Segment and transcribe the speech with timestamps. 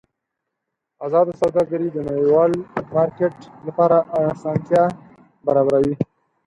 [1.05, 2.51] ازاده سوداګري د نړیوال
[2.93, 3.35] مارکېټ
[3.67, 3.97] لپاره
[4.31, 4.83] اسانتیا
[5.45, 5.95] برابروي.